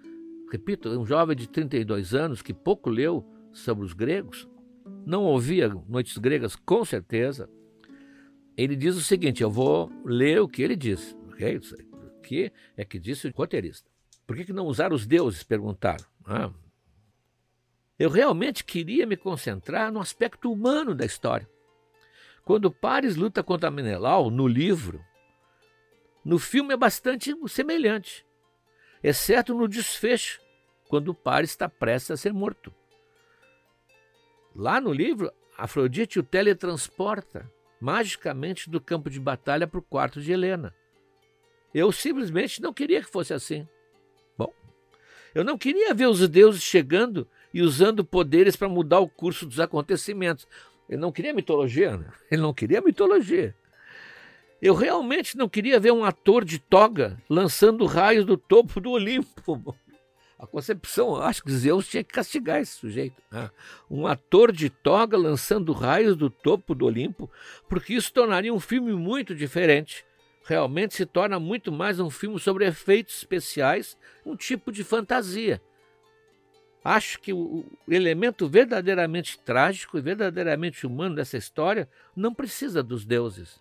[0.50, 4.46] repito, um jovem de 32 anos que pouco leu sobre os gregos,
[5.06, 7.48] não ouvia Noites Gregas, com certeza.
[8.56, 11.16] Ele diz o seguinte: eu vou ler o que ele diz.
[11.28, 11.56] Okay?
[11.56, 13.88] O que é que disse o roteirista?
[14.26, 15.42] Por que, que não usar os deuses?
[15.42, 16.04] perguntaram.
[16.26, 16.50] Ah.
[17.98, 21.48] Eu realmente queria me concentrar no aspecto humano da história.
[22.44, 25.04] Quando Paris luta contra Menelau no livro,
[26.24, 28.24] no filme é bastante semelhante,
[29.02, 30.40] exceto no desfecho,
[30.88, 32.74] quando Paris está prestes a ser morto.
[34.54, 40.30] Lá no livro, Afrodite o teletransporta magicamente do campo de batalha para o quarto de
[40.32, 40.72] Helena.
[41.74, 43.66] Eu simplesmente não queria que fosse assim.
[44.36, 44.52] Bom,
[45.34, 49.60] eu não queria ver os deuses chegando e usando poderes para mudar o curso dos
[49.60, 50.46] acontecimentos.
[50.88, 52.06] Ele não queria mitologia, né?
[52.30, 53.54] ele não queria mitologia.
[54.60, 59.76] Eu realmente não queria ver um ator de toga lançando raios do topo do Olimpo.
[60.38, 63.20] A concepção, acho que Zeus tinha que castigar esse sujeito.
[63.30, 63.50] Né?
[63.90, 67.30] Um ator de toga lançando raios do topo do Olimpo,
[67.68, 70.04] porque isso tornaria um filme muito diferente.
[70.44, 75.60] Realmente se torna muito mais um filme sobre efeitos especiais, um tipo de fantasia.
[76.88, 83.60] Acho que o elemento verdadeiramente trágico e verdadeiramente humano dessa história não precisa dos deuses.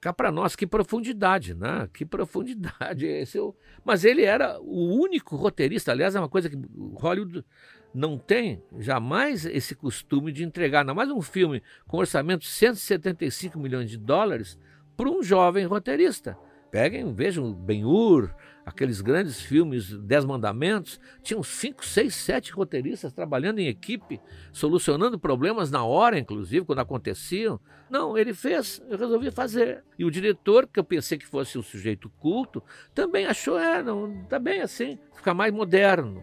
[0.00, 1.88] Cá para nós, que profundidade, né?
[1.92, 3.06] Que profundidade.
[3.06, 3.56] Esse eu...
[3.58, 6.56] É Mas ele era o único roteirista, aliás, é uma coisa que
[6.94, 7.44] Hollywood
[7.92, 13.58] não tem jamais esse costume de entregar, ainda mais um filme com orçamento de 175
[13.58, 14.56] milhões de dólares
[14.96, 16.38] para um jovem roteirista.
[16.70, 18.32] Peguem, vejam Ben-Hur,
[18.64, 24.20] aqueles grandes filmes Dez Mandamentos, tinham cinco, seis, sete roteiristas trabalhando em equipe,
[24.52, 27.60] solucionando problemas na hora, inclusive, quando aconteciam.
[27.90, 29.84] Não, ele fez, eu resolvi fazer.
[29.98, 32.62] E o diretor, que eu pensei que fosse um sujeito culto,
[32.94, 36.22] também achou, é, não, tá bem assim, fica mais moderno.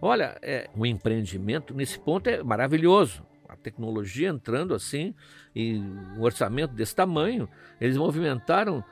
[0.00, 3.24] Olha, é, o empreendimento nesse ponto é maravilhoso.
[3.48, 5.14] A tecnologia entrando assim,
[5.54, 5.78] e
[6.16, 7.48] um orçamento desse tamanho,
[7.80, 8.84] eles movimentaram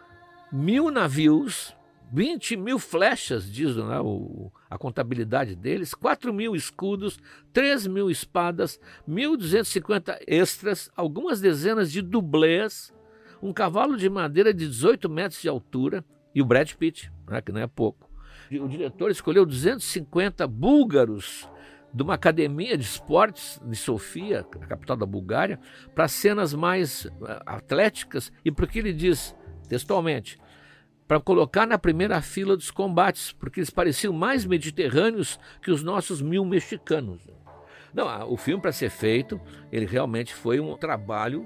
[0.52, 1.74] mil navios
[2.12, 7.18] 20 mil flechas, diz né, o, a contabilidade deles, 4 mil escudos,
[7.52, 12.92] 3 mil espadas, 1.250 extras, algumas dezenas de dublês,
[13.40, 17.52] um cavalo de madeira de 18 metros de altura e o Brad Pitt, né, que
[17.52, 18.10] não é pouco.
[18.52, 21.48] O diretor escolheu 250 búlgaros
[21.94, 25.60] de uma academia de esportes de Sofia, a capital da Bulgária,
[25.94, 27.10] para cenas mais uh,
[27.46, 29.34] atléticas e porque ele diz
[29.68, 30.38] textualmente
[31.10, 36.22] para colocar na primeira fila dos combates, porque eles pareciam mais mediterrâneos que os nossos
[36.22, 37.20] mil mexicanos.
[37.92, 39.40] Não, o filme para ser feito,
[39.72, 41.44] ele realmente foi um trabalho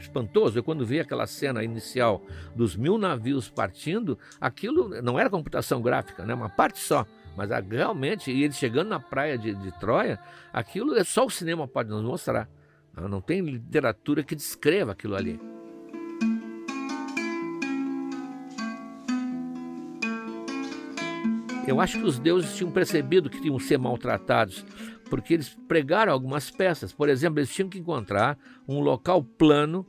[0.00, 0.58] espantoso.
[0.58, 2.24] Eu quando vi aquela cena inicial
[2.56, 6.34] dos mil navios partindo, aquilo não era computação gráfica, né?
[6.34, 7.06] Uma parte só.
[7.36, 10.18] Mas realmente, e ele chegando na praia de, de Troia,
[10.52, 12.48] aquilo é só o cinema pode nos mostrar.
[12.96, 15.53] Não tem literatura que descreva aquilo ali.
[21.66, 24.64] Eu acho que os deuses tinham percebido que tinham que ser maltratados,
[25.08, 26.92] porque eles pregaram algumas peças.
[26.92, 29.86] Por exemplo, eles tinham que encontrar um local plano,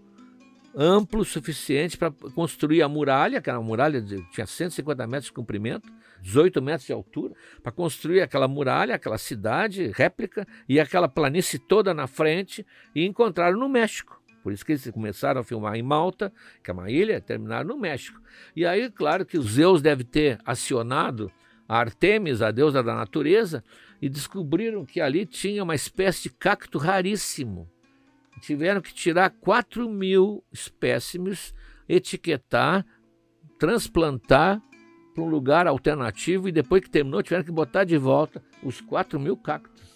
[0.74, 5.26] amplo o suficiente para construir a muralha, que era uma muralha de, tinha 150 metros
[5.26, 11.10] de comprimento, 18 metros de altura, para construir aquela muralha, aquela cidade réplica e aquela
[11.10, 14.22] planície toda na frente, e encontraram no México.
[14.42, 16.32] Por isso que eles começaram a filmar em Malta,
[16.64, 18.22] que é uma ilha, terminaram no México.
[18.56, 21.32] E aí, claro que os Zeus deve ter acionado
[21.68, 23.64] a Artemis, a deusa da natureza,
[24.02, 27.70] e descobriram que ali tinha uma espécie de cacto raríssimo.
[28.42, 31.54] Tiveram que tirar 4 mil espécimes,
[31.88, 32.86] etiquetar,
[33.58, 34.62] transplantar
[35.14, 39.20] para um lugar alternativo e depois que terminou tiveram que botar de volta os 4
[39.20, 39.96] mil cactos.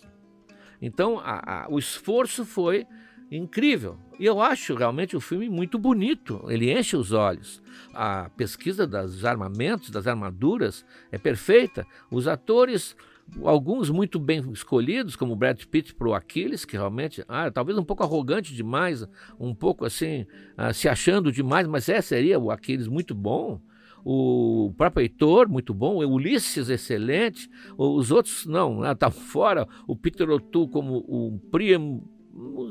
[0.82, 2.88] Então a, a, o esforço foi
[3.32, 3.98] incrível.
[4.20, 7.62] E eu acho realmente o filme muito bonito, ele enche os olhos.
[7.94, 11.86] A pesquisa dos armamentos, das armaduras, é perfeita.
[12.12, 12.96] Os atores,
[13.44, 17.84] alguns muito bem escolhidos, como Brad Pitt para o Aquiles, que realmente, ah, talvez um
[17.84, 19.08] pouco arrogante demais,
[19.40, 20.26] um pouco assim,
[20.58, 23.62] ah, se achando demais, mas é, seria o Aquiles muito bom
[24.04, 30.30] o próprio Heitor, muito bom, o Ulisses, excelente, os outros não, está fora, o Peter
[30.30, 32.02] O'Toole como o Priam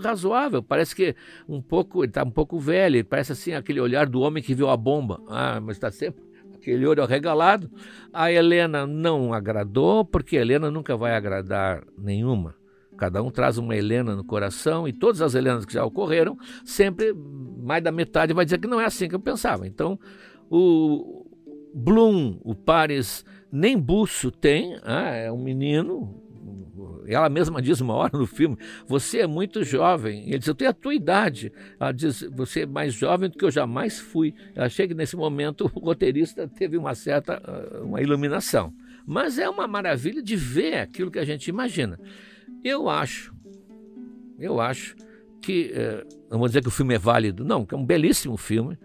[0.02, 0.62] razoável.
[0.62, 1.14] Parece que
[1.48, 3.04] um pouco, ele está um pouco velho.
[3.04, 5.20] Parece assim aquele olhar do homem que viu a bomba.
[5.28, 7.70] Ah, mas está sempre aquele olho arregalado.
[8.12, 12.54] A Helena não agradou, porque a Helena nunca vai agradar nenhuma.
[12.96, 17.14] Cada um traz uma Helena no coração e todas as Helenas que já ocorreram, sempre
[17.14, 19.66] mais da metade vai dizer que não é assim que eu pensava.
[19.68, 19.98] Então,
[20.50, 21.24] o
[21.72, 26.27] Bloom, o Paris, nem buço tem, ah, é um menino
[27.06, 30.28] ela mesma diz uma hora no filme, você é muito jovem.
[30.28, 31.52] Ele diz, eu tenho a tua idade.
[31.80, 34.34] Ela diz, você é mais jovem do que eu jamais fui.
[34.56, 38.72] Achei que nesse momento o roteirista teve uma certa ah, uma iluminação.
[39.06, 41.98] Mas é uma maravilha de ver aquilo que a gente imagina.
[42.62, 43.34] Eu acho,
[44.38, 44.94] eu acho
[45.40, 48.36] que, eh, não vou dizer que o filme é válido, não, que é um belíssimo
[48.36, 48.76] filme,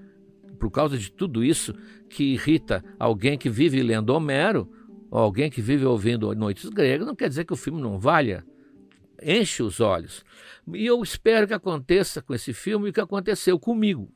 [0.60, 1.74] por causa de tudo isso
[2.10, 4.70] que irrita alguém que vive lendo Homero,
[5.20, 8.46] alguém que vive ouvindo noites gregas, não quer dizer que o filme não valha.
[9.22, 10.24] Enche os olhos.
[10.74, 14.12] E eu espero que aconteça com esse filme o que aconteceu comigo,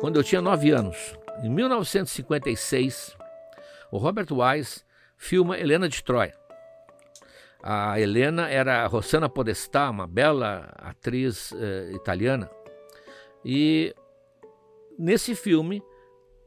[0.00, 0.96] quando eu tinha nove anos.
[1.42, 3.16] Em 1956,
[3.90, 4.82] o Robert Wise
[5.18, 6.34] filma Helena de Troia.
[7.60, 12.48] A Helena era Rossana Podestá, uma bela atriz eh, italiana.
[13.44, 13.92] E
[14.96, 15.82] nesse filme,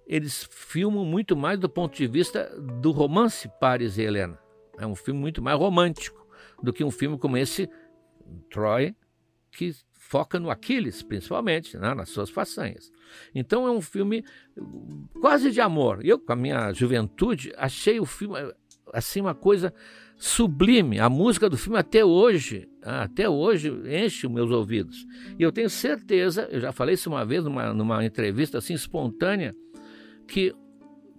[0.05, 2.49] eles filmam muito mais do ponto de vista
[2.81, 4.39] do romance Paris e Helena.
[4.77, 6.25] É um filme muito mais romântico
[6.61, 7.69] do que um filme como esse,
[8.49, 8.95] Troy,
[9.51, 12.91] que foca no Aquiles, principalmente, né, nas suas façanhas.
[13.33, 14.23] Então é um filme
[15.21, 16.03] quase de amor.
[16.03, 18.35] Eu, com a minha juventude, achei o filme
[18.93, 19.73] assim uma coisa
[20.17, 20.99] sublime.
[20.99, 25.05] A música do filme até hoje, até hoje enche os meus ouvidos.
[25.39, 29.55] E eu tenho certeza, eu já falei isso uma vez numa, numa entrevista assim espontânea,
[30.27, 30.53] que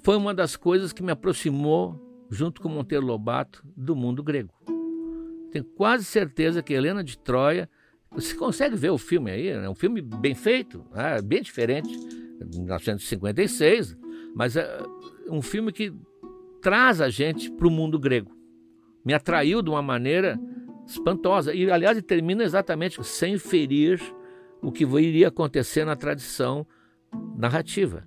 [0.03, 4.53] foi uma das coisas que me aproximou, junto com Monteiro Lobato, do mundo grego.
[5.50, 7.68] Tenho quase certeza que Helena de Troia,
[8.11, 11.88] você consegue ver o filme aí, é um filme bem feito, é bem diferente,
[12.55, 13.96] 1956,
[14.34, 14.82] mas é
[15.28, 15.92] um filme que
[16.61, 18.30] traz a gente para o mundo grego.
[19.05, 20.38] Me atraiu de uma maneira
[20.86, 21.55] espantosa.
[21.55, 24.00] E, aliás, termina exatamente sem ferir
[24.61, 26.66] o que iria acontecer na tradição
[27.36, 28.07] narrativa.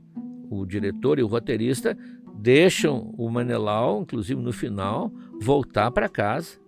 [0.56, 1.98] O diretor e o roteirista
[2.34, 6.60] deixam o Manelau, inclusive no final, voltar para casa,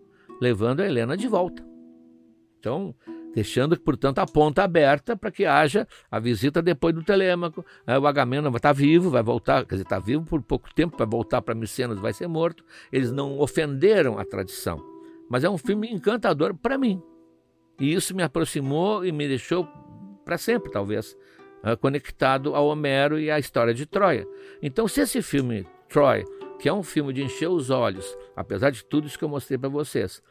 [0.42, 1.66] levando a Helena de volta.
[2.60, 2.94] Então,
[3.34, 7.64] deixando, portanto, a ponta aberta para que haja a visita depois do Telêmaco.
[7.86, 11.06] O Agamemnon vai estar vivo, vai voltar, quer dizer, está vivo por pouco tempo, vai
[11.06, 12.64] voltar para Micenas, vai ser morto.
[12.92, 14.84] Eles não ofenderam a tradição,
[15.30, 17.02] mas é um filme encantador para mim.
[17.80, 19.68] E isso me aproximou e me deixou
[20.26, 21.16] para sempre, talvez,
[21.76, 24.26] conectado ao Homero e à história de Troia.
[24.62, 26.24] Então, se esse filme, Troy,
[26.60, 29.58] que é um filme de encher os olhos, apesar de tudo isso que eu mostrei
[29.58, 30.22] para vocês,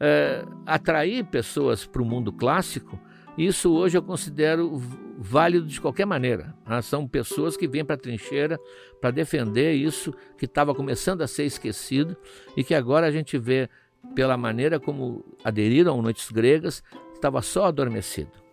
[0.00, 2.98] é, atrair pessoas para o mundo clássico,
[3.36, 4.80] isso hoje eu considero
[5.18, 6.54] válido de qualquer maneira.
[6.66, 6.80] Né?
[6.80, 8.58] São pessoas que vêm para a trincheira
[9.00, 12.16] para defender isso que estava começando a ser esquecido
[12.56, 13.68] e que agora a gente vê
[14.14, 16.82] pela maneira como aderiram a Noites Gregas,
[17.14, 18.45] estava só adormecido.